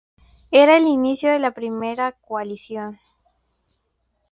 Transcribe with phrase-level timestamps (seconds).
[0.49, 2.97] Era el inicio de la Primera Coalición.